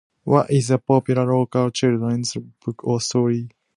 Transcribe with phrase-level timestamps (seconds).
[0.23, 1.95] What is the popular [unclear|all] culture
[2.65, 3.49] book or story?